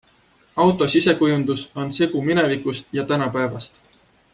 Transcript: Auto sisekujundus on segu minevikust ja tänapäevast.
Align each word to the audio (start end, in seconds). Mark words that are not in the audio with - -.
Auto 0.63 0.87
sisekujundus 0.93 1.67
on 1.85 1.93
segu 2.01 2.25
minevikust 2.31 2.93
ja 3.01 3.05
tänapäevast. 3.13 3.83